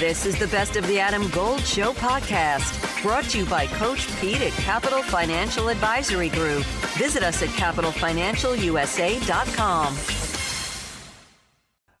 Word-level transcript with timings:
This 0.00 0.24
is 0.24 0.38
the 0.38 0.46
Best 0.46 0.76
of 0.76 0.86
the 0.86 0.98
Adam 0.98 1.28
Gold 1.28 1.60
Show 1.60 1.92
podcast, 1.92 3.02
brought 3.02 3.24
to 3.24 3.40
you 3.40 3.44
by 3.44 3.66
Coach 3.66 4.08
Pete 4.18 4.40
at 4.40 4.52
Capital 4.52 5.02
Financial 5.02 5.68
Advisory 5.68 6.30
Group. 6.30 6.64
Visit 6.96 7.22
us 7.22 7.42
at 7.42 7.50
capitalfinancialusa.com. 7.50 9.96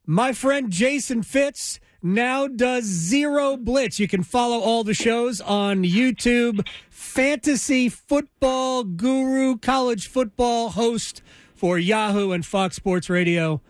My 0.06 0.32
friend 0.32 0.70
Jason 0.70 1.22
Fitz 1.22 1.78
now 2.02 2.48
does 2.48 2.84
Zero 2.84 3.58
Blitz. 3.58 4.00
You 4.00 4.08
can 4.08 4.22
follow 4.22 4.60
all 4.60 4.82
the 4.82 4.94
shows 4.94 5.42
on 5.42 5.84
YouTube. 5.84 6.66
Fantasy 6.88 7.90
football 7.90 8.82
guru, 8.82 9.58
college 9.58 10.08
football 10.08 10.70
host 10.70 11.20
for 11.54 11.78
Yahoo 11.78 12.32
and 12.32 12.46
Fox 12.46 12.76
Sports 12.76 13.10
Radio. 13.10 13.60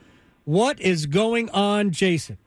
What 0.44 0.80
is 0.80 1.06
going 1.06 1.50
on, 1.50 1.90
Jason? 1.90 2.38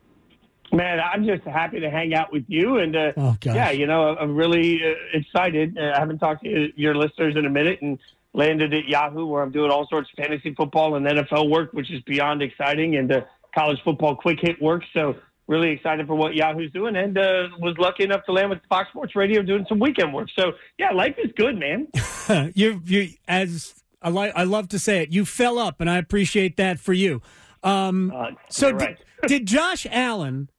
Man, 0.74 1.00
I'm 1.00 1.26
just 1.26 1.44
happy 1.44 1.80
to 1.80 1.90
hang 1.90 2.16
out 2.16 2.34
with 2.34 2.46
you, 2.48 2.80
and 2.80 2.96
uh, 2.96 3.12
Oh, 3.16 3.38
yeah, 3.44 3.70
you 3.70 3.86
know, 3.86 4.16
I'm 4.18 4.36
really 4.36 4.82
uh, 4.84 4.96
excited. 5.14 5.78
Uh, 5.78 5.94
I 5.96 6.00
haven't 6.00 6.18
talked 6.18 6.44
to 6.44 6.72
your 6.76 6.96
listeners 6.96 7.36
in 7.38 7.46
a 7.46 7.50
minute, 7.50 7.80
and 7.84 8.00
landed 8.34 8.74
at 8.74 8.88
Yahoo, 8.88 9.28
where 9.28 9.44
I'm 9.44 9.52
doing 9.52 9.70
all 9.70 9.88
sorts 9.88 10.10
of 10.12 10.24
fantasy 10.24 10.54
football 10.56 10.96
and 10.96 11.06
NFL 11.06 11.50
work, 11.52 11.74
which 11.74 11.92
is 11.92 12.02
beyond 12.02 12.42
exciting, 12.42 12.96
and 12.96 13.12
uh, 13.12 13.22
college 13.54 13.78
football 13.84 14.16
quick 14.16 14.40
hit 14.42 14.60
work. 14.62 14.82
So, 14.94 15.16
really 15.48 15.70
excited 15.70 16.08
for 16.08 16.16
what 16.16 16.34
Yahoo's 16.34 16.72
doing, 16.72 16.96
and 16.96 17.18
uh, 17.18 17.50
was 17.60 17.76
lucky 17.78 18.04
enough 18.04 18.26
to 18.26 18.32
land 18.32 18.50
with 18.50 18.60
Fox 18.68 18.90
Sports 18.90 19.16
Radio 19.16 19.44
doing 19.44 19.66
some 19.70 19.78
weekend 19.80 20.12
work. 20.14 20.30
So, 20.38 20.54
yeah, 20.80 20.92
life 20.92 21.16
is 21.24 21.32
good, 21.38 21.60
man. 21.60 21.88
you, 22.56 22.82
you, 22.86 23.10
as 23.28 23.76
I 24.02 24.10
like, 24.10 24.34
I 24.36 24.44
love 24.44 24.70
to 24.70 24.80
say 24.80 25.04
it, 25.04 25.12
you 25.12 25.26
fell 25.26 25.60
up, 25.60 25.82
and 25.82 25.90
I 25.90 25.98
appreciate 25.98 26.58
that 26.58 26.80
for 26.80 26.94
you. 26.94 27.22
Um, 27.62 28.12
Uh, 28.16 28.32
so, 28.50 28.70
you're 28.70 28.78
did, 28.80 28.98
did 29.28 29.46
Josh 29.46 29.86
Allen? 29.92 30.50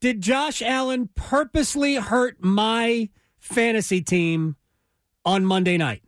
Did 0.00 0.20
Josh 0.20 0.62
Allen 0.62 1.08
purposely 1.14 1.96
hurt 1.96 2.36
my 2.40 3.08
fantasy 3.40 4.00
team 4.00 4.56
on 5.24 5.44
Monday 5.44 5.76
night? 5.76 6.02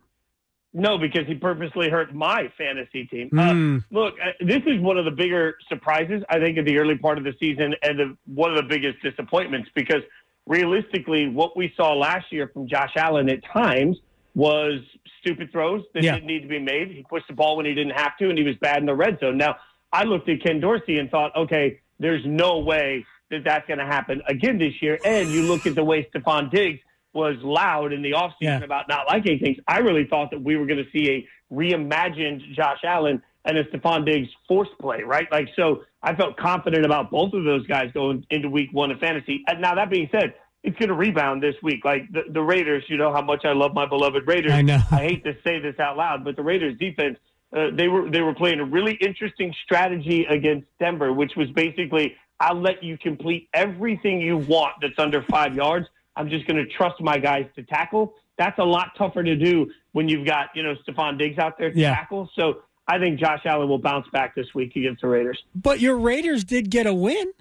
No, 0.73 0.97
because 0.97 1.27
he 1.27 1.35
purposely 1.35 1.89
hurt 1.89 2.15
my 2.15 2.49
fantasy 2.57 3.05
team. 3.05 3.27
Hmm. 3.29 3.39
Uh, 3.39 3.79
look, 3.99 4.13
uh, 4.25 4.31
this 4.39 4.61
is 4.65 4.79
one 4.79 4.97
of 4.97 5.03
the 5.03 5.11
bigger 5.11 5.57
surprises, 5.67 6.23
I 6.29 6.39
think, 6.39 6.57
in 6.57 6.63
the 6.63 6.77
early 6.77 6.97
part 6.97 7.17
of 7.17 7.25
the 7.25 7.33
season 7.41 7.75
and 7.83 7.99
the, 7.99 8.17
one 8.25 8.51
of 8.51 8.55
the 8.55 8.63
biggest 8.63 9.01
disappointments 9.03 9.69
because 9.75 10.01
realistically, 10.47 11.27
what 11.27 11.57
we 11.57 11.73
saw 11.75 11.93
last 11.93 12.31
year 12.31 12.49
from 12.53 12.69
Josh 12.69 12.93
Allen 12.95 13.29
at 13.29 13.43
times 13.51 13.97
was 14.33 14.79
stupid 15.19 15.51
throws 15.51 15.83
that 15.93 16.03
Yeah. 16.03 16.13
didn't 16.15 16.27
need 16.27 16.41
to 16.43 16.47
be 16.47 16.59
made. 16.59 16.89
He 16.91 17.03
pushed 17.09 17.27
the 17.27 17.33
ball 17.33 17.57
when 17.57 17.65
he 17.65 17.73
didn't 17.73 17.97
have 17.97 18.17
to, 18.19 18.29
and 18.29 18.37
he 18.37 18.45
was 18.45 18.55
bad 18.61 18.77
in 18.77 18.85
the 18.85 18.95
red 18.95 19.19
zone. 19.19 19.37
Now, 19.37 19.57
I 19.91 20.05
looked 20.05 20.29
at 20.29 20.41
Ken 20.41 20.61
Dorsey 20.61 20.99
and 20.99 21.11
thought, 21.11 21.35
okay, 21.35 21.81
there's 21.99 22.25
no 22.25 22.59
way 22.59 23.05
that 23.31 23.43
that's 23.43 23.67
going 23.67 23.79
to 23.79 23.85
happen 23.85 24.21
again 24.27 24.57
this 24.57 24.73
year. 24.81 24.99
And 25.03 25.29
you 25.29 25.43
look 25.43 25.65
at 25.65 25.75
the 25.75 25.83
way 25.83 26.07
Stefon 26.13 26.51
Diggs 26.51 26.79
was 27.13 27.35
loud 27.41 27.91
in 27.91 28.01
the 28.01 28.11
offseason 28.11 28.33
Yeah. 28.41 28.63
about 28.63 28.87
not 28.87 29.07
liking 29.07 29.39
things. 29.39 29.57
I 29.67 29.79
really 29.79 30.05
thought 30.05 30.31
that 30.31 30.41
we 30.41 30.55
were 30.55 30.65
going 30.65 30.83
to 30.83 30.89
see 30.91 31.09
a 31.09 31.27
reimagined 31.53 32.53
Josh 32.55 32.79
Allen 32.83 33.21
and 33.43 33.57
a 33.57 33.63
Stefon 33.65 34.05
Diggs 34.05 34.29
force 34.47 34.69
play, 34.79 35.01
right? 35.03 35.27
Like, 35.31 35.47
so 35.55 35.83
I 36.03 36.15
felt 36.15 36.37
confident 36.37 36.85
about 36.85 37.09
both 37.11 37.33
of 37.33 37.43
those 37.43 37.65
guys 37.67 37.91
going 37.93 38.25
into 38.29 38.49
week 38.49 38.69
one 38.71 38.91
of 38.91 38.99
fantasy. 38.99 39.43
And 39.47 39.61
now, 39.61 39.75
that 39.75 39.89
being 39.89 40.09
said, 40.11 40.35
it's 40.63 40.77
going 40.77 40.89
to 40.89 40.95
rebound 40.95 41.41
this 41.41 41.55
week. 41.63 41.83
Like 41.83 42.03
the, 42.11 42.21
the 42.31 42.41
Raiders, 42.41 42.83
you 42.87 42.97
know 42.97 43.11
how 43.11 43.21
much 43.23 43.45
I 43.45 43.53
love 43.53 43.73
my 43.73 43.87
beloved 43.87 44.27
Raiders. 44.27 44.51
I 44.51 44.61
know. 44.61 44.79
I 44.91 44.97
hate 44.97 45.23
to 45.23 45.33
say 45.43 45.59
this 45.59 45.79
out 45.79 45.97
loud, 45.97 46.23
but 46.23 46.35
the 46.35 46.43
Raiders 46.43 46.77
defense, 46.77 47.17
uh, 47.55 47.67
they 47.73 47.87
were 47.87 48.09
they 48.09 48.21
were 48.21 48.35
playing 48.35 48.59
a 48.59 48.65
really 48.65 48.93
interesting 48.93 49.53
strategy 49.65 50.25
against 50.29 50.67
Denver, 50.79 51.11
which 51.11 51.31
was 51.35 51.49
basically 51.51 52.15
I'll 52.41 52.59
let 52.59 52.83
you 52.83 52.97
complete 52.97 53.47
everything 53.53 54.19
you 54.19 54.35
want 54.37 54.73
that's 54.81 54.97
under 54.97 55.21
five 55.29 55.53
yards. 55.55 55.85
I'm 56.15 56.27
just 56.27 56.47
going 56.47 56.57
to 56.57 56.65
trust 56.73 56.99
my 56.99 57.17
guys 57.19 57.45
to 57.55 57.61
tackle. 57.63 58.15
That's 58.37 58.57
a 58.57 58.63
lot 58.63 58.87
tougher 58.97 59.21
to 59.21 59.35
do 59.35 59.69
when 59.91 60.09
you've 60.09 60.25
got 60.25 60.47
you 60.55 60.63
know 60.63 60.73
Stefon 60.87 61.19
Diggs 61.19 61.37
out 61.37 61.57
there 61.59 61.71
to 61.71 61.77
Yeah. 61.79 61.93
tackle. 61.93 62.29
So 62.35 62.63
I 62.87 62.97
think 62.97 63.19
Josh 63.19 63.41
Allen 63.45 63.69
will 63.69 63.77
bounce 63.77 64.07
back 64.11 64.33
this 64.33 64.47
week 64.55 64.75
against 64.75 65.01
the 65.01 65.07
Raiders. 65.07 65.41
But 65.53 65.79
your 65.79 65.97
Raiders 65.97 66.43
did 66.43 66.71
get 66.71 66.87
a 66.87 66.93
win. 66.93 67.31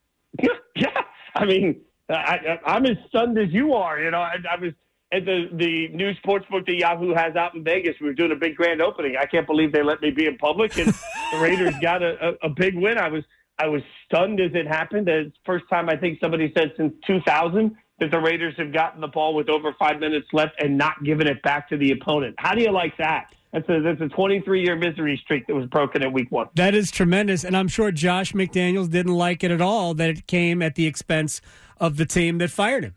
yeah, 0.76 0.88
I 1.36 1.44
mean, 1.44 1.80
I, 2.10 2.14
I, 2.14 2.58
I'm 2.74 2.84
as 2.86 2.96
stunned 3.08 3.38
as 3.38 3.50
you 3.50 3.74
are. 3.74 4.00
You 4.00 4.10
know, 4.10 4.20
I, 4.20 4.36
I 4.50 4.60
was 4.60 4.72
at 5.12 5.24
the 5.24 5.48
the 5.52 5.88
new 5.88 6.12
sports 6.16 6.46
book 6.50 6.66
that 6.66 6.74
Yahoo 6.74 7.14
has 7.14 7.36
out 7.36 7.54
in 7.54 7.62
Vegas. 7.62 7.94
We 8.00 8.08
were 8.08 8.12
doing 8.12 8.32
a 8.32 8.36
big 8.36 8.56
grand 8.56 8.82
opening. 8.82 9.16
I 9.16 9.24
can't 9.26 9.46
believe 9.46 9.72
they 9.72 9.84
let 9.84 10.02
me 10.02 10.10
be 10.10 10.26
in 10.26 10.36
public, 10.36 10.76
and 10.78 10.88
the 11.32 11.38
Raiders 11.40 11.74
got 11.80 12.02
a, 12.02 12.30
a, 12.42 12.48
a 12.48 12.48
big 12.50 12.74
win. 12.74 12.98
I 12.98 13.08
was 13.08 13.22
I 13.58 13.66
was 13.66 13.82
stunned 14.06 14.40
as 14.40 14.52
it 14.54 14.66
happened. 14.66 15.08
It's 15.08 15.30
the 15.30 15.40
first 15.44 15.64
time 15.68 15.88
I 15.88 15.96
think 15.96 16.18
somebody 16.20 16.52
said 16.56 16.72
since 16.76 16.94
2000 17.06 17.76
that 18.00 18.10
the 18.10 18.20
Raiders 18.20 18.54
have 18.58 18.72
gotten 18.72 19.00
the 19.00 19.08
ball 19.08 19.34
with 19.34 19.48
over 19.48 19.74
five 19.78 19.98
minutes 19.98 20.28
left 20.32 20.52
and 20.62 20.78
not 20.78 21.02
given 21.02 21.26
it 21.26 21.42
back 21.42 21.68
to 21.70 21.76
the 21.76 21.90
opponent. 21.92 22.36
How 22.38 22.54
do 22.54 22.62
you 22.62 22.70
like 22.70 22.96
that? 22.98 23.32
That's 23.52 23.68
a 23.68 23.80
that's 23.80 24.00
a 24.00 24.08
23 24.08 24.62
year 24.62 24.76
misery 24.76 25.18
streak 25.24 25.46
that 25.46 25.54
was 25.54 25.66
broken 25.66 26.02
in 26.02 26.12
week 26.12 26.30
one. 26.30 26.48
That 26.54 26.74
is 26.74 26.90
tremendous, 26.90 27.44
and 27.44 27.56
I'm 27.56 27.68
sure 27.68 27.90
Josh 27.90 28.32
McDaniels 28.32 28.90
didn't 28.90 29.14
like 29.14 29.42
it 29.42 29.50
at 29.50 29.62
all 29.62 29.94
that 29.94 30.10
it 30.10 30.26
came 30.26 30.60
at 30.60 30.74
the 30.74 30.86
expense 30.86 31.40
of 31.78 31.96
the 31.96 32.04
team 32.04 32.38
that 32.38 32.50
fired 32.50 32.84
him. 32.84 32.94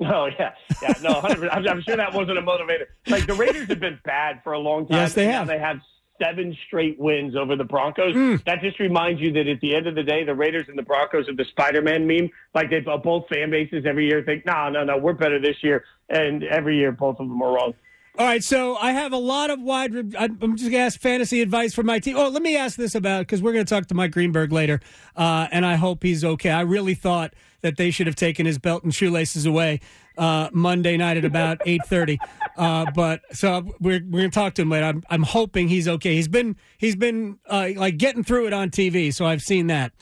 Oh 0.00 0.26
yeah, 0.38 0.52
yeah, 0.82 0.94
no, 1.00 1.14
100%. 1.14 1.48
I'm, 1.52 1.68
I'm 1.68 1.82
sure 1.82 1.96
that 1.96 2.12
wasn't 2.12 2.38
a 2.38 2.42
motivator. 2.42 2.86
Like 3.06 3.26
the 3.26 3.34
Raiders 3.34 3.68
have 3.68 3.78
been 3.78 4.00
bad 4.04 4.40
for 4.42 4.54
a 4.54 4.58
long 4.58 4.88
time. 4.88 4.98
Yes, 4.98 5.14
they 5.14 5.26
have. 5.26 5.46
They 5.46 5.60
have 5.60 5.78
seven 6.24 6.56
straight 6.66 6.98
wins 6.98 7.36
over 7.36 7.56
the 7.56 7.64
Broncos. 7.64 8.14
Mm. 8.14 8.44
That 8.44 8.60
just 8.60 8.78
reminds 8.78 9.20
you 9.20 9.32
that 9.32 9.46
at 9.46 9.60
the 9.60 9.74
end 9.74 9.86
of 9.86 9.94
the 9.94 10.02
day, 10.02 10.24
the 10.24 10.34
Raiders 10.34 10.66
and 10.68 10.78
the 10.78 10.82
Broncos 10.82 11.28
are 11.28 11.34
the 11.34 11.44
Spider-Man 11.44 12.06
meme. 12.06 12.30
Like 12.54 12.70
they 12.70 12.80
both 12.80 13.28
fan 13.28 13.50
bases 13.50 13.84
every 13.86 14.06
year 14.06 14.22
think, 14.22 14.46
no, 14.46 14.68
no, 14.68 14.84
no, 14.84 14.96
we're 14.96 15.12
better 15.12 15.40
this 15.40 15.56
year, 15.62 15.84
and 16.08 16.44
every 16.44 16.76
year 16.76 16.92
both 16.92 17.20
of 17.20 17.28
them 17.28 17.42
are 17.42 17.52
wrong. 17.52 17.74
All 18.16 18.24
right, 18.24 18.44
so 18.44 18.76
I 18.76 18.92
have 18.92 19.12
a 19.12 19.18
lot 19.18 19.50
of 19.50 19.60
wide. 19.60 19.92
I'm 20.16 20.56
just 20.56 20.70
going 20.70 20.72
to 20.72 20.78
ask 20.78 21.00
fantasy 21.00 21.42
advice 21.42 21.74
for 21.74 21.82
my 21.82 21.98
team. 21.98 22.16
Oh, 22.16 22.28
let 22.28 22.42
me 22.42 22.56
ask 22.56 22.76
this 22.76 22.94
about 22.94 23.22
because 23.22 23.42
we're 23.42 23.52
going 23.52 23.64
to 23.64 23.74
talk 23.74 23.86
to 23.88 23.94
Mike 23.94 24.12
Greenberg 24.12 24.52
later, 24.52 24.78
uh, 25.16 25.48
and 25.50 25.66
I 25.66 25.74
hope 25.74 26.04
he's 26.04 26.24
okay. 26.24 26.50
I 26.50 26.60
really 26.60 26.94
thought 26.94 27.34
that 27.62 27.76
they 27.76 27.90
should 27.90 28.06
have 28.06 28.14
taken 28.14 28.46
his 28.46 28.58
belt 28.58 28.84
and 28.84 28.94
shoelaces 28.94 29.46
away 29.46 29.80
uh, 30.16 30.48
Monday 30.52 30.96
night 30.96 31.16
at 31.16 31.24
about 31.24 31.60
eight 31.66 31.82
thirty. 31.86 32.18
Uh, 32.56 32.86
but 32.94 33.20
so 33.32 33.62
we're 33.80 34.00
we're 34.04 34.20
going 34.20 34.30
to 34.30 34.34
talk 34.34 34.54
to 34.54 34.62
him 34.62 34.70
later. 34.70 34.86
I'm 34.86 35.02
I'm 35.10 35.22
hoping 35.22 35.68
he's 35.68 35.88
okay. 35.88 36.14
He's 36.14 36.28
been 36.28 36.56
he's 36.78 36.96
been 36.96 37.38
uh, 37.48 37.70
like 37.76 37.96
getting 37.96 38.24
through 38.24 38.46
it 38.46 38.52
on 38.52 38.70
TV, 38.70 39.12
so 39.12 39.26
I've 39.26 39.42
seen 39.42 39.68
that. 39.68 39.92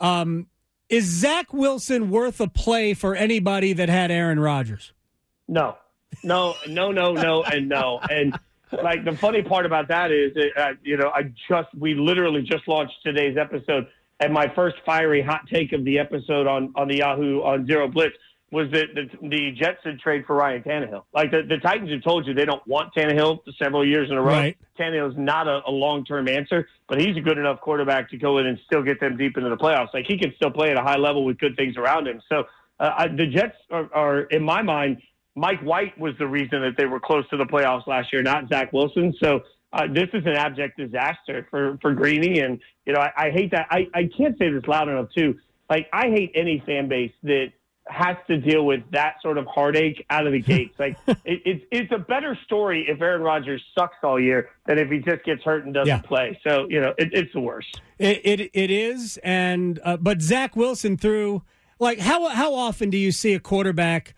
Um, 0.00 0.46
is 0.88 1.04
Zach 1.04 1.52
Wilson 1.52 2.10
worth 2.10 2.40
a 2.40 2.48
play 2.48 2.94
for 2.94 3.14
anybody 3.14 3.74
that 3.74 3.88
had 3.88 4.10
Aaron 4.10 4.40
Rodgers? 4.40 4.92
No, 5.46 5.76
no, 6.24 6.54
no, 6.66 6.92
no, 6.92 7.12
no, 7.12 7.42
and 7.42 7.68
no. 7.68 8.00
And 8.10 8.38
like 8.82 9.04
the 9.04 9.12
funny 9.16 9.42
part 9.42 9.66
about 9.66 9.88
that 9.88 10.10
is, 10.10 10.32
uh, 10.56 10.72
you 10.82 10.96
know, 10.96 11.10
I 11.14 11.32
just 11.48 11.68
we 11.78 11.94
literally 11.94 12.42
just 12.42 12.66
launched 12.68 12.94
today's 13.04 13.36
episode, 13.36 13.88
and 14.20 14.32
my 14.32 14.52
first 14.54 14.76
fiery 14.86 15.22
hot 15.22 15.42
take 15.52 15.72
of 15.72 15.84
the 15.84 15.98
episode 15.98 16.46
on 16.46 16.72
on 16.74 16.88
the 16.88 16.96
Yahoo 16.96 17.42
on 17.42 17.66
Zero 17.66 17.88
Blitz 17.88 18.16
was 18.50 18.70
that 18.72 18.94
the, 18.94 19.28
the 19.28 19.50
Jets 19.52 19.78
should 19.82 20.00
trade 20.00 20.24
for 20.26 20.34
Ryan 20.34 20.62
Tannehill. 20.62 21.04
Like 21.12 21.30
the, 21.30 21.42
the 21.42 21.58
Titans 21.58 21.90
have 21.90 22.02
told 22.02 22.26
you 22.26 22.32
they 22.32 22.46
don't 22.46 22.66
want 22.66 22.94
Tannehill 22.94 23.40
several 23.58 23.86
years 23.86 24.10
in 24.10 24.16
a 24.16 24.22
row. 24.22 24.32
Right. 24.32 24.58
Tannehill's 24.78 25.18
not 25.18 25.46
a, 25.46 25.60
a 25.66 25.70
long 25.70 26.04
term 26.04 26.28
answer, 26.28 26.66
but 26.88 27.00
he's 27.00 27.16
a 27.16 27.20
good 27.20 27.36
enough 27.36 27.60
quarterback 27.60 28.08
to 28.10 28.16
go 28.16 28.38
in 28.38 28.46
and 28.46 28.58
still 28.64 28.82
get 28.82 29.00
them 29.00 29.16
deep 29.16 29.36
into 29.36 29.50
the 29.50 29.56
playoffs. 29.56 29.92
Like 29.92 30.06
he 30.06 30.18
can 30.18 30.32
still 30.36 30.50
play 30.50 30.70
at 30.70 30.78
a 30.78 30.82
high 30.82 30.96
level 30.96 31.24
with 31.24 31.38
good 31.38 31.56
things 31.56 31.76
around 31.76 32.08
him. 32.08 32.22
So 32.28 32.44
uh, 32.80 32.90
I, 32.96 33.08
the 33.08 33.26
Jets 33.26 33.56
are, 33.70 33.92
are, 33.92 34.20
in 34.22 34.42
my 34.42 34.62
mind, 34.62 35.02
Mike 35.36 35.60
White 35.60 35.98
was 35.98 36.14
the 36.18 36.26
reason 36.26 36.62
that 36.62 36.76
they 36.76 36.86
were 36.86 37.00
close 37.00 37.28
to 37.28 37.36
the 37.36 37.44
playoffs 37.44 37.86
last 37.86 38.12
year, 38.12 38.22
not 38.22 38.48
Zach 38.48 38.72
Wilson. 38.72 39.14
So 39.22 39.42
uh, 39.72 39.86
this 39.92 40.08
is 40.14 40.24
an 40.24 40.34
abject 40.34 40.78
disaster 40.78 41.46
for 41.50 41.78
for 41.82 41.92
Greeny, 41.92 42.40
and 42.40 42.58
you 42.86 42.92
know 42.92 43.00
I, 43.00 43.12
I 43.16 43.30
hate 43.30 43.50
that. 43.50 43.66
I, 43.70 43.86
I 43.94 44.08
can't 44.16 44.36
say 44.38 44.50
this 44.50 44.64
loud 44.66 44.88
enough 44.88 45.08
too. 45.16 45.38
Like 45.68 45.88
I 45.92 46.08
hate 46.08 46.32
any 46.34 46.62
fan 46.64 46.88
base 46.88 47.12
that 47.24 47.52
has 47.88 48.16
to 48.26 48.36
deal 48.38 48.64
with 48.66 48.82
that 48.92 49.14
sort 49.22 49.38
of 49.38 49.46
heartache 49.46 50.04
out 50.10 50.26
of 50.26 50.32
the 50.32 50.40
gates. 50.54 50.78
Like 50.78 50.96
it, 51.06 51.16
it's 51.44 51.64
it's 51.70 51.92
a 51.92 51.98
better 51.98 52.36
story 52.44 52.86
if 52.88 53.00
Aaron 53.00 53.22
Rodgers 53.22 53.62
sucks 53.76 53.96
all 54.02 54.20
year 54.20 54.50
than 54.66 54.78
if 54.78 54.90
he 54.90 54.98
just 54.98 55.24
gets 55.24 55.42
hurt 55.42 55.64
and 55.64 55.72
doesn't 55.74 55.88
Yeah. 55.88 56.00
play. 56.02 56.38
So 56.46 56.66
you 56.68 56.80
know 56.80 56.94
it, 56.98 57.10
it's 57.12 57.32
the 57.32 57.40
worst. 57.40 57.80
It 57.98 58.20
it, 58.24 58.50
it 58.54 58.70
is, 58.70 59.18
and 59.24 59.80
uh, 59.84 59.96
but 59.96 60.20
Zach 60.22 60.54
Wilson 60.56 60.96
threw 60.96 61.42
like 61.78 61.98
how 61.98 62.28
how 62.28 62.54
often 62.54 62.90
do 62.90 62.98
you 62.98 63.10
see 63.12 63.34
a 63.34 63.40
quarterback 63.40 64.14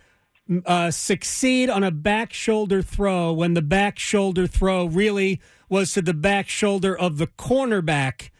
uh, 0.66 0.90
succeed 0.90 1.70
on 1.70 1.84
a 1.84 1.90
back 1.92 2.32
shoulder 2.32 2.82
throw 2.82 3.32
when 3.32 3.54
the 3.54 3.62
back 3.62 3.98
shoulder 3.98 4.46
throw 4.48 4.84
really 4.86 5.40
was 5.68 5.92
to 5.94 6.02
the 6.02 6.14
back 6.14 6.48
shoulder 6.48 6.96
of 6.98 7.18
the 7.18 7.26
cornerback? 7.28 8.30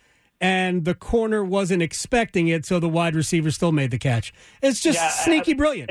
And 0.41 0.85
the 0.85 0.95
corner 0.95 1.45
wasn't 1.45 1.83
expecting 1.83 2.49
it, 2.49 2.65
so 2.65 2.81
the 2.81 2.89
wide 2.89 3.15
receiver 3.15 3.51
still 3.51 3.73
made 3.73 3.91
the 3.91 3.99
catch. 3.99 4.33
It's 4.63 4.81
just 4.81 4.99
Yeah, 4.99 5.07
I- 5.07 5.25
sneaky 5.25 5.55
brilliant. 5.55 5.91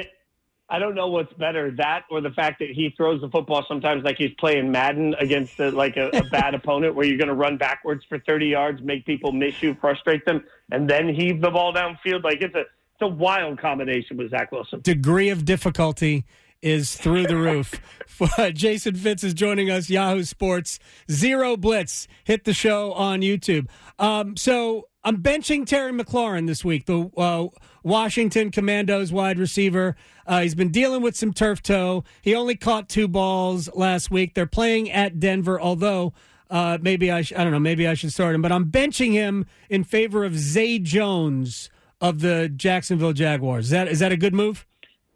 I 0.71 0.77
don't 0.77 0.93
know 0.93 1.07
what's 1.07 1.33
better, 1.33 1.71
that 1.77 2.03
or 2.11 2.21
the 2.21 2.29
fact 2.29 2.59
that 2.59 2.69
he 2.69 2.93
throws 2.95 3.21
the 3.21 3.29
football 3.29 3.65
sometimes 3.67 4.03
like 4.03 4.17
he's 4.19 4.33
playing 4.39 4.71
Madden 4.71 5.15
against 5.19 5.59
a, 5.59 5.71
like 5.71 5.97
a, 5.97 6.09
a 6.09 6.23
bad 6.25 6.53
opponent, 6.59 6.93
where 6.93 7.07
you're 7.07 7.17
going 7.17 7.27
to 7.27 7.33
run 7.33 7.57
backwards 7.57 8.03
for 8.07 8.19
30 8.19 8.45
yards, 8.45 8.79
make 8.83 9.03
people 9.03 9.31
miss 9.31 9.63
you, 9.63 9.75
frustrate 9.81 10.23
them, 10.25 10.43
and 10.71 10.87
then 10.87 11.09
heave 11.13 11.41
the 11.41 11.49
ball 11.49 11.73
downfield. 11.73 12.23
Like 12.23 12.41
it's 12.41 12.53
a 12.53 12.59
it's 12.61 13.01
a 13.01 13.07
wild 13.07 13.59
combination 13.59 14.15
with 14.17 14.29
Zach 14.29 14.51
Wilson. 14.51 14.81
Degree 14.81 15.29
of 15.29 15.43
difficulty 15.43 16.25
is 16.61 16.95
through 16.95 17.27
the 17.27 17.37
roof. 17.37 17.73
Jason 18.53 18.95
Fitz 18.95 19.23
is 19.23 19.33
joining 19.33 19.69
us, 19.69 19.89
Yahoo 19.89 20.23
Sports. 20.23 20.79
Zero 21.09 21.55
Blitz. 21.55 22.07
Hit 22.23 22.43
the 22.43 22.53
show 22.53 22.91
on 22.93 23.21
YouTube. 23.21 23.67
Um, 23.97 24.35
so 24.35 24.89
I'm 25.03 25.21
benching 25.23 25.65
Terry 25.65 25.91
McLaurin 25.91 26.47
this 26.47 26.65
week, 26.65 26.85
the 26.85 27.09
uh, 27.15 27.47
Washington 27.83 28.51
Commanders 28.51 29.13
wide 29.13 29.39
receiver. 29.39 29.95
Uh, 30.27 30.41
he's 30.41 30.55
been 30.55 30.71
dealing 30.71 31.01
with 31.01 31.15
some 31.15 31.33
turf 31.33 31.61
toe. 31.61 32.03
He 32.21 32.35
only 32.35 32.55
caught 32.55 32.89
two 32.89 33.07
balls 33.07 33.69
last 33.73 34.11
week. 34.11 34.33
They're 34.35 34.45
playing 34.45 34.91
at 34.91 35.19
Denver, 35.19 35.59
although 35.59 36.13
uh, 36.49 36.77
maybe 36.81 37.11
I, 37.11 37.21
sh- 37.21 37.33
I 37.35 37.43
don't 37.43 37.53
know, 37.53 37.59
maybe 37.59 37.87
I 37.87 37.93
should 37.93 38.11
start 38.11 38.35
him, 38.35 38.41
but 38.41 38.51
I'm 38.51 38.69
benching 38.69 39.13
him 39.13 39.45
in 39.69 39.83
favor 39.83 40.25
of 40.25 40.37
Zay 40.37 40.79
Jones 40.79 41.69
of 42.01 42.19
the 42.19 42.49
Jacksonville 42.53 43.13
Jaguars. 43.13 43.65
Is 43.65 43.71
that 43.71 43.87
is 43.87 43.99
that 43.99 44.11
a 44.11 44.17
good 44.17 44.33
move? 44.33 44.65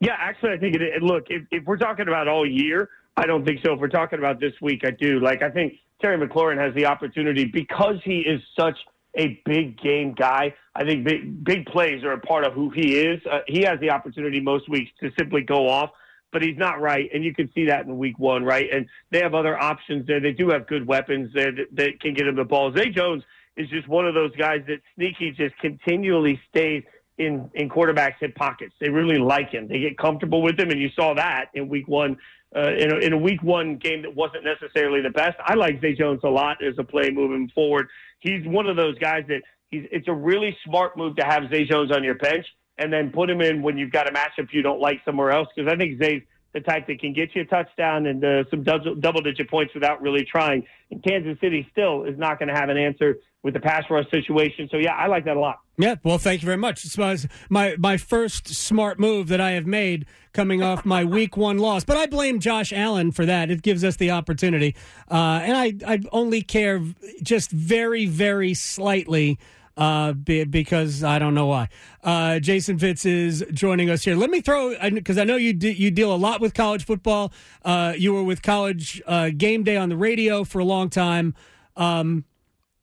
Yeah, 0.03 0.17
actually, 0.19 0.51
I 0.51 0.57
think 0.57 0.75
it. 0.75 1.01
look, 1.01 1.27
if, 1.29 1.43
if 1.49 1.63
we're 1.63 1.77
talking 1.77 2.09
about 2.09 2.27
all 2.27 2.45
year, 2.45 2.89
I 3.15 3.25
don't 3.25 3.45
think 3.45 3.61
so. 3.63 3.71
If 3.71 3.79
we're 3.79 3.87
talking 3.87 4.19
about 4.19 4.37
this 4.37 4.51
week, 4.61 4.81
I 4.83 4.91
do. 4.91 5.21
Like, 5.21 5.41
I 5.41 5.49
think 5.49 5.75
Terry 6.01 6.17
McLaurin 6.17 6.57
has 6.59 6.75
the 6.75 6.87
opportunity 6.87 7.45
because 7.45 7.95
he 8.03 8.19
is 8.19 8.41
such 8.59 8.77
a 9.17 9.41
big 9.45 9.81
game 9.81 10.13
guy. 10.13 10.55
I 10.75 10.83
think 10.83 11.05
big, 11.05 11.45
big 11.45 11.65
plays 11.67 12.03
are 12.03 12.11
a 12.11 12.19
part 12.19 12.43
of 12.43 12.51
who 12.51 12.69
he 12.69 12.99
is. 12.99 13.21
Uh, 13.25 13.39
he 13.47 13.61
has 13.61 13.79
the 13.79 13.91
opportunity 13.91 14.41
most 14.41 14.67
weeks 14.67 14.91
to 14.99 15.09
simply 15.17 15.41
go 15.41 15.69
off, 15.69 15.91
but 16.33 16.41
he's 16.41 16.57
not 16.57 16.81
right. 16.81 17.09
And 17.13 17.23
you 17.23 17.33
can 17.33 17.49
see 17.55 17.67
that 17.67 17.85
in 17.85 17.97
week 17.97 18.19
one, 18.19 18.43
right? 18.43 18.67
And 18.73 18.85
they 19.09 19.19
have 19.19 19.33
other 19.33 19.57
options 19.57 20.05
there. 20.05 20.19
They 20.19 20.33
do 20.33 20.49
have 20.49 20.67
good 20.67 20.85
weapons 20.85 21.31
there 21.33 21.53
that, 21.53 21.67
that 21.77 22.01
can 22.01 22.13
get 22.13 22.27
him 22.27 22.35
the 22.35 22.43
ball. 22.43 22.73
Zay 22.75 22.89
Jones 22.89 23.23
is 23.55 23.69
just 23.69 23.87
one 23.87 24.05
of 24.05 24.15
those 24.15 24.35
guys 24.35 24.63
that 24.67 24.81
sneaky 24.95 25.31
just 25.31 25.57
continually 25.59 26.41
stays 26.49 26.83
in, 27.17 27.49
in 27.53 27.69
quarterbacks' 27.69 28.15
hip 28.19 28.35
pockets. 28.35 28.73
They 28.79 28.89
really 28.89 29.17
like 29.17 29.49
him. 29.49 29.67
They 29.67 29.79
get 29.79 29.97
comfortable 29.97 30.41
with 30.41 30.59
him. 30.59 30.69
And 30.71 30.79
you 30.79 30.89
saw 30.95 31.13
that 31.13 31.45
in 31.53 31.69
week 31.69 31.87
one 31.87 32.17
uh, 32.55 32.71
in, 32.77 32.91
a, 32.91 32.97
in 32.97 33.13
a 33.13 33.17
week 33.17 33.41
one 33.41 33.77
game 33.77 34.03
that 34.03 34.15
wasn't 34.15 34.43
necessarily 34.43 35.01
the 35.01 35.09
best. 35.09 35.37
I 35.43 35.55
like 35.55 35.81
Zay 35.81 35.95
Jones 35.95 36.21
a 36.23 36.29
lot 36.29 36.63
as 36.63 36.75
a 36.77 36.83
play 36.83 37.09
moving 37.09 37.49
forward. 37.53 37.87
He's 38.19 38.45
one 38.45 38.67
of 38.67 38.75
those 38.75 38.97
guys 38.99 39.23
that 39.27 39.41
he's, 39.69 39.85
it's 39.91 40.07
a 40.07 40.13
really 40.13 40.55
smart 40.65 40.95
move 40.97 41.15
to 41.15 41.23
have 41.23 41.49
Zay 41.51 41.65
Jones 41.65 41.91
on 41.91 42.03
your 42.03 42.15
bench 42.15 42.45
and 42.77 42.91
then 42.91 43.11
put 43.11 43.29
him 43.29 43.41
in 43.41 43.61
when 43.61 43.77
you've 43.77 43.91
got 43.91 44.07
a 44.07 44.11
matchup 44.11 44.47
you 44.51 44.61
don't 44.61 44.79
like 44.79 44.99
somewhere 45.05 45.31
else. 45.31 45.47
Because 45.55 45.71
I 45.71 45.75
think 45.75 46.01
Zay's 46.01 46.21
the 46.53 46.61
type 46.61 46.87
that 46.87 46.99
can 46.99 47.13
get 47.13 47.35
you 47.35 47.41
a 47.41 47.45
touchdown 47.45 48.05
and 48.05 48.23
uh, 48.23 48.43
some 48.49 48.63
double 48.63 49.21
digit 49.21 49.49
points 49.49 49.73
without 49.73 50.01
really 50.01 50.23
trying. 50.23 50.65
And 50.91 51.03
Kansas 51.03 51.39
City 51.41 51.67
still 51.71 52.03
is 52.03 52.17
not 52.17 52.39
going 52.39 52.49
to 52.49 52.55
have 52.55 52.69
an 52.69 52.77
answer 52.77 53.17
with 53.41 53.53
the 53.53 53.59
pass 53.59 53.83
rush 53.89 54.09
situation. 54.09 54.69
So 54.71 54.77
yeah, 54.77 54.93
I 54.93 55.07
like 55.07 55.25
that 55.25 55.35
a 55.35 55.39
lot. 55.39 55.59
Yeah, 55.77 55.95
well, 56.03 56.17
thank 56.17 56.41
you 56.41 56.45
very 56.45 56.57
much. 56.57 56.85
It's 56.85 56.97
my 56.97 57.17
my, 57.49 57.75
my 57.77 57.97
first 57.97 58.47
smart 58.47 58.99
move 58.99 59.27
that 59.27 59.41
I 59.41 59.51
have 59.51 59.65
made 59.65 60.05
coming 60.31 60.63
off 60.63 60.85
my 60.85 61.03
week 61.17 61.35
one 61.35 61.57
loss, 61.57 61.83
but 61.83 61.97
I 61.97 62.05
blame 62.05 62.39
Josh 62.39 62.71
Allen 62.71 63.11
for 63.11 63.25
that. 63.25 63.51
It 63.51 63.61
gives 63.61 63.83
us 63.83 63.97
the 63.97 64.11
opportunity, 64.11 64.75
uh, 65.11 65.41
and 65.43 65.57
I 65.57 65.73
I 65.85 65.99
only 66.11 66.41
care 66.41 66.81
just 67.21 67.51
very 67.51 68.05
very 68.05 68.53
slightly. 68.53 69.39
Uh, 69.75 70.13
because 70.13 71.03
I 71.03 71.17
don't 71.17 71.33
know 71.33 71.47
why. 71.47 71.67
Uh, 72.03 72.37
Jason 72.39 72.77
Fitz 72.77 73.05
is 73.05 73.43
joining 73.51 73.89
us 73.89 74.03
here. 74.03 74.15
Let 74.15 74.29
me 74.29 74.39
throw 74.39 74.75
because 74.91 75.17
I 75.17 75.23
know 75.23 75.35
you 75.35 75.51
de- 75.51 75.73
you 75.73 75.89
deal 75.89 76.13
a 76.13 76.15
lot 76.15 76.41
with 76.41 76.53
college 76.53 76.85
football. 76.85 77.33
Uh, 77.65 77.93
you 77.97 78.13
were 78.13 78.23
with 78.23 78.43
College 78.43 79.01
uh, 79.07 79.31
Game 79.35 79.63
Day 79.63 79.75
on 79.77 79.89
the 79.89 79.97
radio 79.97 80.43
for 80.43 80.59
a 80.59 80.65
long 80.65 80.91
time. 80.91 81.33
Um, 81.75 82.23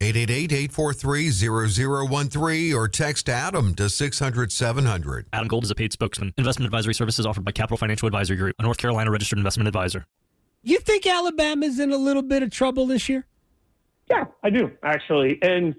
888 0.00 0.70
843-0013 0.70 2.74
or 2.74 2.88
text 2.88 3.28
Adam 3.28 3.74
to 3.74 3.84
600-700. 3.84 5.24
Adam 5.32 5.48
Gold 5.48 5.64
is 5.64 5.70
a 5.70 5.74
paid 5.74 5.92
spokesman. 5.92 6.32
Investment 6.36 6.66
advisory 6.66 6.94
services 6.94 7.26
offered 7.26 7.44
by 7.44 7.52
Capital 7.52 7.76
Financial 7.76 8.06
Advisory 8.06 8.36
Group, 8.36 8.56
a 8.58 8.62
North 8.62 8.78
Carolina 8.78 9.10
registered 9.10 9.38
investment 9.38 9.68
advisor. 9.68 10.06
You 10.62 10.78
think 10.78 11.06
Alabama's 11.06 11.78
in 11.78 11.92
a 11.92 11.96
little 11.96 12.22
bit 12.22 12.42
of 12.42 12.50
trouble 12.50 12.86
this 12.86 13.08
year? 13.08 13.26
Yeah, 14.10 14.24
I 14.42 14.50
do, 14.50 14.70
actually. 14.82 15.38
And 15.42 15.74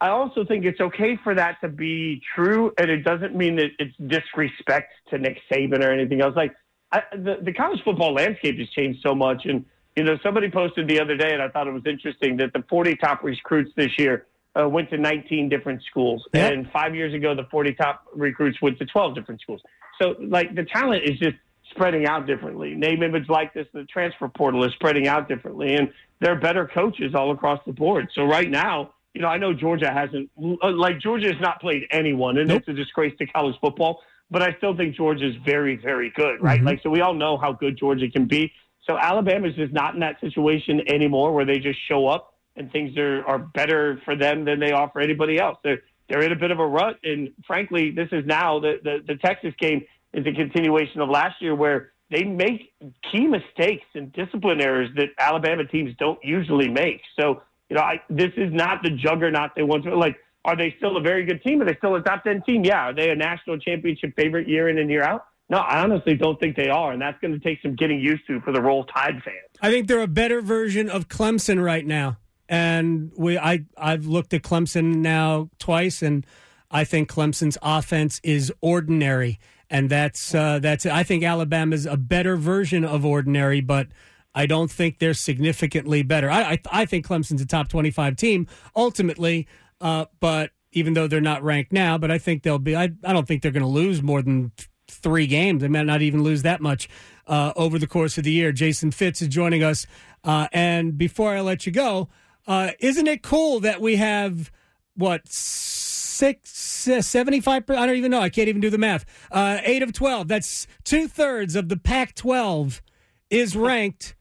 I 0.00 0.08
also 0.08 0.44
think 0.44 0.64
it's 0.64 0.80
okay 0.80 1.18
for 1.22 1.34
that 1.34 1.60
to 1.60 1.68
be 1.68 2.20
true, 2.34 2.72
and 2.78 2.90
it 2.90 3.04
doesn't 3.04 3.34
mean 3.34 3.56
that 3.56 3.70
it's 3.78 3.94
disrespect 4.06 4.92
to 5.10 5.18
Nick 5.18 5.38
Saban 5.50 5.84
or 5.84 5.92
anything 5.92 6.20
else. 6.20 6.34
Like, 6.36 6.54
I, 6.90 7.02
the, 7.12 7.38
the 7.42 7.52
college 7.52 7.80
football 7.84 8.14
landscape 8.14 8.58
has 8.58 8.68
changed 8.70 9.00
so 9.02 9.14
much, 9.14 9.46
and– 9.46 9.64
you 9.96 10.04
know, 10.04 10.16
somebody 10.22 10.50
posted 10.50 10.88
the 10.88 11.00
other 11.00 11.16
day, 11.16 11.32
and 11.32 11.42
I 11.42 11.48
thought 11.48 11.66
it 11.66 11.72
was 11.72 11.86
interesting 11.86 12.36
that 12.38 12.52
the 12.52 12.64
40 12.68 12.96
top 12.96 13.22
recruits 13.22 13.72
this 13.76 13.90
year 13.98 14.26
uh, 14.58 14.68
went 14.68 14.90
to 14.90 14.98
19 14.98 15.48
different 15.48 15.82
schools. 15.90 16.26
Yep. 16.32 16.52
And 16.52 16.70
five 16.70 16.94
years 16.94 17.14
ago, 17.14 17.34
the 17.34 17.46
40 17.50 17.74
top 17.74 18.06
recruits 18.14 18.60
went 18.62 18.78
to 18.78 18.86
12 18.86 19.14
different 19.14 19.40
schools. 19.40 19.60
So, 20.00 20.16
like, 20.20 20.54
the 20.54 20.64
talent 20.64 21.04
is 21.04 21.18
just 21.18 21.36
spreading 21.70 22.06
out 22.06 22.26
differently. 22.26 22.74
Name, 22.74 23.02
image, 23.02 23.28
like 23.28 23.54
this, 23.54 23.66
the 23.72 23.84
transfer 23.84 24.28
portal 24.28 24.64
is 24.64 24.72
spreading 24.74 25.08
out 25.08 25.28
differently. 25.28 25.74
And 25.74 25.92
there 26.20 26.32
are 26.32 26.40
better 26.40 26.70
coaches 26.72 27.14
all 27.14 27.30
across 27.32 27.60
the 27.66 27.72
board. 27.72 28.08
So, 28.14 28.24
right 28.24 28.50
now, 28.50 28.94
you 29.14 29.20
know, 29.20 29.28
I 29.28 29.36
know 29.36 29.52
Georgia 29.52 29.92
hasn't, 29.92 30.30
like, 30.36 31.00
Georgia 31.00 31.28
has 31.28 31.40
not 31.40 31.60
played 31.60 31.82
anyone, 31.90 32.38
and 32.38 32.48
nope. 32.48 32.60
it's 32.60 32.68
a 32.68 32.72
disgrace 32.72 33.12
to 33.18 33.26
college 33.26 33.56
football. 33.60 34.00
But 34.30 34.40
I 34.40 34.54
still 34.56 34.74
think 34.74 34.96
Georgia 34.96 35.28
is 35.28 35.34
very, 35.44 35.76
very 35.76 36.10
good, 36.16 36.42
right? 36.42 36.58
Mm-hmm. 36.58 36.66
Like, 36.66 36.82
so 36.82 36.88
we 36.88 37.02
all 37.02 37.12
know 37.12 37.36
how 37.36 37.52
good 37.52 37.76
Georgia 37.76 38.08
can 38.08 38.26
be. 38.26 38.50
So 38.86 38.98
Alabama 38.98 39.48
is 39.48 39.54
just 39.54 39.72
not 39.72 39.94
in 39.94 40.00
that 40.00 40.20
situation 40.20 40.82
anymore 40.88 41.32
where 41.32 41.44
they 41.44 41.58
just 41.58 41.78
show 41.88 42.06
up 42.06 42.34
and 42.56 42.70
things 42.72 42.96
are, 42.98 43.24
are 43.26 43.38
better 43.38 44.00
for 44.04 44.16
them 44.16 44.44
than 44.44 44.60
they 44.60 44.72
are 44.72 44.90
for 44.92 45.00
anybody 45.00 45.38
else. 45.38 45.58
They're, 45.62 45.82
they're 46.08 46.22
in 46.22 46.32
a 46.32 46.36
bit 46.36 46.50
of 46.50 46.58
a 46.58 46.66
rut. 46.66 46.96
And 47.04 47.30
frankly, 47.46 47.90
this 47.90 48.08
is 48.12 48.26
now 48.26 48.58
the, 48.60 48.78
the, 48.82 48.98
the 49.06 49.16
Texas 49.16 49.54
game 49.58 49.82
is 50.12 50.26
a 50.26 50.32
continuation 50.32 51.00
of 51.00 51.08
last 51.08 51.40
year 51.40 51.54
where 51.54 51.92
they 52.10 52.24
make 52.24 52.74
key 53.10 53.26
mistakes 53.26 53.86
and 53.94 54.12
discipline 54.12 54.60
errors 54.60 54.90
that 54.96 55.08
Alabama 55.18 55.64
teams 55.64 55.94
don't 55.98 56.18
usually 56.22 56.68
make. 56.68 57.00
So, 57.18 57.42
you 57.70 57.76
know, 57.76 57.82
I, 57.82 58.02
this 58.10 58.32
is 58.36 58.52
not 58.52 58.82
the 58.82 58.90
juggernaut 58.90 59.52
they 59.56 59.62
once 59.62 59.86
were. 59.86 59.96
Like, 59.96 60.16
are 60.44 60.56
they 60.56 60.74
still 60.76 60.96
a 60.96 61.00
very 61.00 61.24
good 61.24 61.42
team? 61.42 61.62
Are 61.62 61.64
they 61.64 61.76
still 61.76 61.94
a 61.94 62.02
top 62.02 62.24
10 62.24 62.42
team? 62.42 62.64
Yeah. 62.64 62.88
Are 62.88 62.94
they 62.94 63.10
a 63.10 63.14
national 63.14 63.58
championship 63.58 64.14
favorite 64.16 64.48
year 64.48 64.68
in 64.68 64.78
and 64.78 64.90
year 64.90 65.04
out? 65.04 65.26
No, 65.52 65.58
I 65.58 65.82
honestly 65.82 66.14
don't 66.14 66.40
think 66.40 66.56
they 66.56 66.70
are, 66.70 66.92
and 66.92 67.02
that's 67.02 67.20
going 67.20 67.34
to 67.34 67.38
take 67.38 67.60
some 67.60 67.76
getting 67.76 68.00
used 68.00 68.26
to 68.26 68.40
for 68.40 68.52
the 68.52 68.62
Roll 68.62 68.84
Tide 68.84 69.22
fans. 69.22 69.36
I 69.60 69.70
think 69.70 69.86
they're 69.86 70.00
a 70.00 70.06
better 70.06 70.40
version 70.40 70.88
of 70.88 71.08
Clemson 71.08 71.62
right 71.62 71.86
now, 71.86 72.16
and 72.48 73.12
we 73.18 73.36
I 73.36 73.66
I've 73.76 74.06
looked 74.06 74.32
at 74.32 74.40
Clemson 74.40 74.96
now 74.96 75.50
twice, 75.58 76.00
and 76.00 76.24
I 76.70 76.84
think 76.84 77.10
Clemson's 77.10 77.58
offense 77.60 78.18
is 78.24 78.50
ordinary, 78.62 79.38
and 79.68 79.90
that's 79.90 80.34
uh, 80.34 80.58
that's 80.58 80.86
I 80.86 81.02
think 81.02 81.22
Alabama's 81.22 81.84
a 81.84 81.98
better 81.98 82.36
version 82.36 82.84
of 82.84 83.04
ordinary, 83.04 83.60
but. 83.60 83.88
I 84.34 84.46
don't 84.46 84.70
think 84.70 84.98
they're 84.98 85.12
significantly 85.12 86.02
better. 86.02 86.30
I 86.30 86.52
I, 86.52 86.58
I 86.72 86.84
think 86.86 87.06
Clemson's 87.06 87.42
a 87.42 87.46
top 87.46 87.68
twenty-five 87.68 88.16
team 88.16 88.46
ultimately, 88.74 89.46
uh, 89.78 90.06
but 90.20 90.52
even 90.72 90.94
though 90.94 91.06
they're 91.06 91.20
not 91.20 91.42
ranked 91.42 91.70
now, 91.70 91.98
but 91.98 92.10
I 92.10 92.16
think 92.16 92.42
they'll 92.42 92.58
be. 92.58 92.74
I, 92.74 92.84
I 93.04 93.12
don't 93.12 93.28
think 93.28 93.42
they're 93.42 93.52
going 93.52 93.60
to 93.60 93.68
lose 93.68 94.02
more 94.02 94.22
than 94.22 94.52
three 94.92 95.26
games. 95.26 95.62
They 95.62 95.68
might 95.68 95.86
not 95.86 96.02
even 96.02 96.22
lose 96.22 96.42
that 96.42 96.60
much 96.60 96.88
uh, 97.26 97.52
over 97.56 97.78
the 97.78 97.86
course 97.86 98.18
of 98.18 98.24
the 98.24 98.32
year. 98.32 98.52
Jason 98.52 98.90
Fitz 98.90 99.22
is 99.22 99.28
joining 99.28 99.62
us. 99.62 99.86
Uh, 100.24 100.48
and 100.52 100.96
before 100.96 101.34
I 101.34 101.40
let 101.40 101.66
you 101.66 101.72
go, 101.72 102.08
uh, 102.46 102.70
isn't 102.80 103.06
it 103.06 103.22
cool 103.22 103.60
that 103.60 103.80
we 103.80 103.96
have 103.96 104.50
what 104.94 105.28
six, 105.28 106.88
uh, 106.88 107.02
75? 107.02 107.70
I 107.70 107.86
don't 107.86 107.96
even 107.96 108.10
know. 108.10 108.20
I 108.20 108.28
can't 108.28 108.48
even 108.48 108.60
do 108.60 108.70
the 108.70 108.78
math. 108.78 109.04
Uh, 109.30 109.58
eight 109.64 109.82
of 109.82 109.92
12. 109.92 110.28
That's 110.28 110.66
two 110.84 111.08
thirds 111.08 111.56
of 111.56 111.68
the 111.68 111.76
Pac 111.76 112.14
12 112.14 112.82
is 113.30 113.56
ranked, 113.56 114.14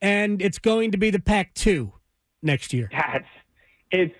and 0.00 0.40
it's 0.40 0.58
going 0.58 0.92
to 0.92 0.98
be 0.98 1.10
the 1.10 1.18
Pac 1.18 1.54
2 1.54 1.92
next 2.42 2.72
year. 2.72 2.88
That's, 2.92 3.26
it's 3.90 4.14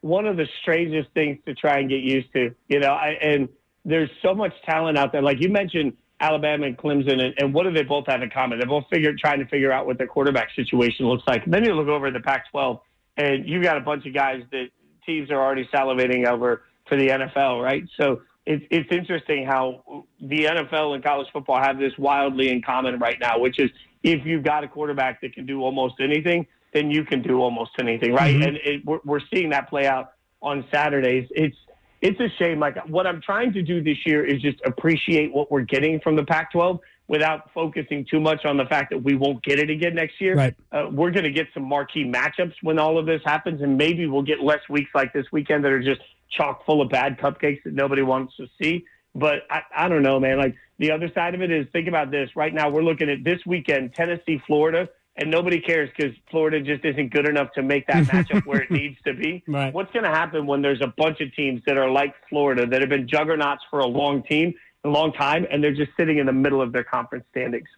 one 0.00 0.26
of 0.26 0.36
the 0.36 0.46
strangest 0.62 1.10
things 1.12 1.38
to 1.46 1.54
try 1.54 1.78
and 1.78 1.88
get 1.88 2.00
used 2.00 2.32
to, 2.34 2.54
you 2.68 2.78
know, 2.78 2.92
I, 2.92 3.18
and 3.20 3.48
there's 3.88 4.10
so 4.22 4.34
much 4.34 4.52
talent 4.64 4.98
out 4.98 5.12
there. 5.12 5.22
Like 5.22 5.40
you 5.40 5.48
mentioned, 5.48 5.94
Alabama 6.20 6.66
and 6.66 6.76
Clemson, 6.76 7.22
and, 7.22 7.34
and 7.38 7.54
what 7.54 7.64
do 7.64 7.72
they 7.72 7.82
both 7.82 8.06
have 8.08 8.22
in 8.22 8.30
common? 8.30 8.58
They're 8.58 8.68
both 8.68 8.84
figure, 8.90 9.14
trying 9.14 9.38
to 9.38 9.46
figure 9.46 9.72
out 9.72 9.86
what 9.86 9.98
their 9.98 10.06
quarterback 10.06 10.48
situation 10.54 11.06
looks 11.06 11.24
like. 11.26 11.44
And 11.44 11.54
then 11.54 11.64
you 11.64 11.74
look 11.74 11.88
over 11.88 12.08
at 12.08 12.12
the 12.12 12.20
Pac-12, 12.20 12.80
and 13.16 13.48
you've 13.48 13.62
got 13.62 13.76
a 13.76 13.80
bunch 13.80 14.04
of 14.06 14.14
guys 14.14 14.42
that 14.50 14.66
teams 15.06 15.30
are 15.30 15.40
already 15.40 15.68
salivating 15.72 16.26
over 16.26 16.62
for 16.88 16.96
the 16.96 17.08
NFL, 17.08 17.62
right? 17.62 17.84
So 18.00 18.22
it's 18.46 18.64
it's 18.70 18.90
interesting 18.90 19.46
how 19.46 20.04
the 20.20 20.44
NFL 20.44 20.94
and 20.94 21.04
college 21.04 21.28
football 21.32 21.60
have 21.60 21.78
this 21.78 21.92
wildly 21.98 22.50
in 22.50 22.62
common 22.62 22.98
right 22.98 23.18
now, 23.20 23.38
which 23.38 23.58
is 23.58 23.70
if 24.02 24.24
you've 24.24 24.44
got 24.44 24.64
a 24.64 24.68
quarterback 24.68 25.20
that 25.20 25.34
can 25.34 25.46
do 25.46 25.62
almost 25.62 25.96
anything, 26.00 26.46
then 26.72 26.90
you 26.90 27.04
can 27.04 27.22
do 27.22 27.40
almost 27.40 27.72
anything, 27.78 28.12
right? 28.12 28.34
Mhm. 28.34 28.46
And 28.46 28.56
it, 28.58 28.84
we're, 28.84 29.00
we're 29.04 29.20
seeing 29.32 29.50
that 29.50 29.68
play 29.68 29.86
out 29.86 30.12
on 30.40 30.64
Saturdays. 30.72 31.28
It's 31.32 31.56
it's 32.00 32.20
a 32.20 32.28
shame. 32.38 32.60
Like 32.60 32.76
what 32.88 33.06
I'm 33.06 33.20
trying 33.20 33.52
to 33.54 33.62
do 33.62 33.82
this 33.82 33.98
year 34.06 34.24
is 34.24 34.40
just 34.40 34.60
appreciate 34.64 35.32
what 35.32 35.50
we're 35.50 35.62
getting 35.62 36.00
from 36.00 36.16
the 36.16 36.24
Pac-12 36.24 36.80
without 37.08 37.50
focusing 37.52 38.06
too 38.08 38.20
much 38.20 38.44
on 38.44 38.56
the 38.56 38.66
fact 38.66 38.90
that 38.90 39.02
we 39.02 39.16
won't 39.16 39.42
get 39.42 39.58
it 39.58 39.70
again 39.70 39.94
next 39.94 40.20
year. 40.20 40.36
Right. 40.36 40.54
Uh, 40.70 40.88
we're 40.92 41.10
going 41.10 41.24
to 41.24 41.30
get 41.30 41.46
some 41.54 41.64
marquee 41.64 42.04
matchups 42.04 42.54
when 42.62 42.78
all 42.78 42.98
of 42.98 43.06
this 43.06 43.22
happens, 43.24 43.62
and 43.62 43.76
maybe 43.78 44.06
we'll 44.06 44.22
get 44.22 44.40
less 44.40 44.60
weeks 44.68 44.90
like 44.94 45.12
this 45.12 45.24
weekend 45.32 45.64
that 45.64 45.72
are 45.72 45.82
just 45.82 46.02
chock 46.30 46.64
full 46.66 46.82
of 46.82 46.90
bad 46.90 47.18
cupcakes 47.18 47.62
that 47.64 47.72
nobody 47.72 48.02
wants 48.02 48.36
to 48.36 48.46
see. 48.60 48.84
But 49.14 49.44
I, 49.50 49.62
I 49.74 49.88
don't 49.88 50.02
know, 50.02 50.20
man. 50.20 50.38
Like 50.38 50.54
the 50.78 50.92
other 50.92 51.10
side 51.14 51.34
of 51.34 51.40
it 51.40 51.50
is 51.50 51.66
think 51.72 51.88
about 51.88 52.10
this. 52.10 52.30
Right 52.36 52.52
now, 52.52 52.68
we're 52.68 52.82
looking 52.82 53.08
at 53.08 53.24
this 53.24 53.40
weekend, 53.46 53.94
Tennessee, 53.94 54.40
Florida, 54.46 54.88
and 55.18 55.30
nobody 55.30 55.60
cares 55.60 55.90
because 55.96 56.14
Florida 56.30 56.60
just 56.60 56.84
isn't 56.84 57.12
good 57.12 57.28
enough 57.28 57.52
to 57.54 57.62
make 57.62 57.86
that 57.88 58.04
matchup 58.12 58.46
where 58.46 58.60
it 58.62 58.70
needs 58.70 58.96
to 59.04 59.12
be. 59.14 59.42
Right. 59.46 59.72
What's 59.74 59.92
going 59.92 60.04
to 60.04 60.10
happen 60.10 60.46
when 60.46 60.62
there's 60.62 60.80
a 60.80 60.92
bunch 60.96 61.20
of 61.20 61.34
teams 61.34 61.60
that 61.66 61.76
are 61.76 61.90
like 61.90 62.14
Florida 62.30 62.66
that 62.66 62.80
have 62.80 62.88
been 62.90 63.06
juggernauts 63.08 63.62
for 63.70 63.80
a 63.80 63.86
long 63.86 64.22
team, 64.22 64.54
a 64.84 64.88
long 64.88 65.12
time, 65.12 65.46
and 65.50 65.62
they're 65.62 65.74
just 65.74 65.90
sitting 65.98 66.18
in 66.18 66.26
the 66.26 66.32
middle 66.32 66.62
of 66.62 66.72
their 66.72 66.84
conference 66.84 67.24
standings? 67.32 67.68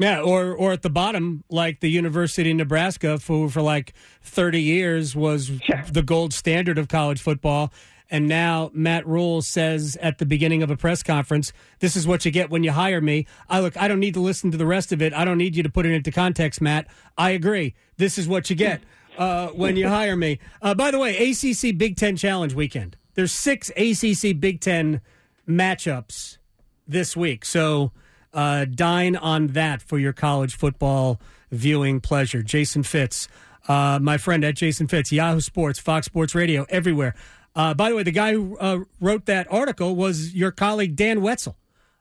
Yeah, 0.00 0.20
or 0.20 0.52
or 0.54 0.70
at 0.72 0.82
the 0.82 0.90
bottom, 0.90 1.42
like 1.50 1.80
the 1.80 1.90
University 1.90 2.52
of 2.52 2.56
Nebraska, 2.56 3.18
for 3.18 3.48
for 3.50 3.60
like 3.62 3.94
thirty 4.22 4.62
years 4.62 5.16
was 5.16 5.50
Yeah. 5.68 5.82
the 5.90 6.02
gold 6.02 6.32
standard 6.32 6.78
of 6.78 6.86
college 6.86 7.20
football, 7.20 7.72
and 8.10 8.26
now 8.28 8.70
Matt 8.72 9.06
Rhule 9.06 9.42
says 9.42 9.96
at 10.00 10.18
the 10.18 10.26
beginning 10.26 10.62
of 10.62 10.70
a 10.70 10.76
press 10.76 11.02
conference, 11.02 11.52
"This 11.80 11.96
is 11.96 12.06
what 12.06 12.24
you 12.24 12.30
get 12.30 12.50
when 12.50 12.64
you 12.64 12.72
hire 12.72 13.00
me." 13.00 13.26
I 13.48 13.60
look, 13.60 13.76
I 13.76 13.88
don't 13.88 14.00
need 14.00 14.14
to 14.14 14.20
listen 14.20 14.50
to 14.50 14.56
the 14.56 14.66
rest 14.66 14.92
of 14.92 15.02
it. 15.02 15.12
I 15.12 15.24
don't 15.24 15.38
need 15.38 15.56
you 15.56 15.62
to 15.62 15.68
put 15.68 15.86
it 15.86 15.92
into 15.92 16.10
context, 16.10 16.60
Matt. 16.60 16.86
I 17.16 17.30
agree. 17.30 17.74
This 17.96 18.18
is 18.18 18.28
what 18.28 18.50
you 18.50 18.56
get 18.56 18.80
uh, 19.18 19.48
when 19.48 19.76
you 19.76 19.88
hire 19.88 20.16
me. 20.16 20.38
Uh, 20.62 20.74
by 20.74 20.90
the 20.90 20.98
way, 20.98 21.30
ACC 21.30 21.76
Big 21.76 21.96
Ten 21.96 22.16
Challenge 22.16 22.54
weekend. 22.54 22.96
There's 23.14 23.32
six 23.32 23.70
ACC 23.70 24.38
Big 24.38 24.60
Ten 24.60 25.00
matchups 25.48 26.38
this 26.86 27.16
week. 27.16 27.44
So 27.44 27.92
uh, 28.32 28.64
dine 28.64 29.16
on 29.16 29.48
that 29.48 29.82
for 29.82 29.98
your 29.98 30.12
college 30.12 30.56
football 30.56 31.20
viewing 31.50 32.00
pleasure. 32.00 32.42
Jason 32.42 32.82
Fitz, 32.82 33.28
uh, 33.66 33.98
my 34.00 34.18
friend 34.18 34.44
at 34.44 34.54
Jason 34.54 34.86
Fitz, 34.86 35.10
Yahoo 35.12 35.40
Sports, 35.40 35.78
Fox 35.78 36.06
Sports 36.06 36.34
Radio, 36.34 36.66
everywhere. 36.68 37.14
Uh, 37.54 37.74
by 37.74 37.90
the 37.90 37.96
way, 37.96 38.02
the 38.02 38.10
guy 38.12 38.32
who 38.32 38.56
uh, 38.58 38.80
wrote 39.00 39.26
that 39.26 39.46
article 39.50 39.96
was 39.96 40.34
your 40.34 40.50
colleague 40.50 40.94
Dan 40.96 41.20
Wetzel, 41.22 41.56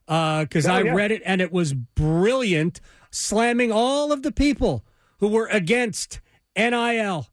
because 0.06 0.68
Oh, 0.68 0.74
I 0.74 0.82
yeah. 0.84 0.94
read 0.94 1.12
it 1.12 1.22
and 1.26 1.42
it 1.42 1.52
was 1.52 1.74
brilliant, 1.74 2.80
slamming 3.12 3.72
all 3.72 4.12
of 4.12 4.24
the 4.24 4.32
people 4.32 4.84
who 5.20 5.28
were 5.30 5.48
against 5.48 6.20
NIL, 6.56 7.28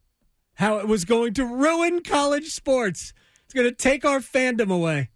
how 0.55 0.79
it 0.79 0.89
was 0.89 1.05
going 1.05 1.35
to 1.35 1.45
ruin 1.45 2.03
college 2.03 2.47
sports. 2.49 3.13
It's 3.45 3.53
going 3.55 3.67
to 3.69 3.75
take 3.75 4.05
our 4.05 4.21
fandom 4.21 4.73
away. 4.73 5.11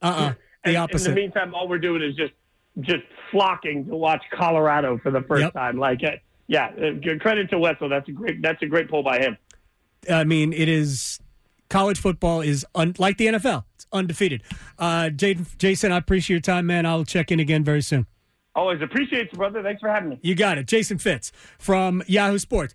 Uh 0.00 0.06
uh 0.06 0.34
The 0.64 0.76
opposite. 0.76 1.08
In 1.08 1.14
the 1.14 1.20
meantime, 1.20 1.54
all 1.54 1.66
we're 1.68 1.78
doing 1.78 2.02
is 2.02 2.14
just 2.14 2.32
just 2.80 3.02
flocking 3.30 3.84
to 3.86 3.96
watch 3.96 4.22
Colorado 4.32 4.98
for 4.98 5.10
the 5.10 5.20
first 5.22 5.42
Yep. 5.42 5.52
time. 5.52 5.78
Like, 5.78 6.02
uh, 6.04 6.12
yeah, 6.46 6.66
uh, 6.68 7.18
credit 7.20 7.50
to 7.50 7.58
Wetzel. 7.58 7.88
That's 7.88 8.08
a 8.08 8.12
great. 8.12 8.40
That's 8.42 8.62
a 8.62 8.66
great 8.66 8.88
pull 8.88 9.02
by 9.02 9.18
him. 9.18 9.36
I 10.10 10.24
mean, 10.24 10.52
it 10.52 10.68
is 10.68 11.18
college 11.72 11.98
football 11.98 12.42
is 12.42 12.64
un, 12.74 12.94
like 12.98 13.16
the 13.16 13.26
NFL. 13.26 13.64
It's 13.74 13.86
undefeated. 13.92 14.42
Uh, 14.78 15.04
Jaden, 15.04 15.56
Jason, 15.58 15.90
I 15.90 15.96
appreciate 15.96 16.34
your 16.34 16.40
time, 16.40 16.66
man. 16.66 16.84
I'll 16.86 17.04
check 17.04 17.32
in 17.32 17.40
again 17.40 17.64
very 17.64 17.80
soon. 17.80 18.06
Always 18.54 18.82
appreciate 18.82 19.32
you, 19.32 19.38
brother. 19.38 19.62
Thanks 19.62 19.80
for 19.80 19.88
having 19.88 20.10
me. 20.10 20.18
You 20.22 20.34
got 20.34 20.58
it. 20.58 20.66
Jason 20.66 20.98
Fitz 20.98 21.32
from 21.58 22.02
Yahoo 22.06 22.38
Sports. 22.38 22.74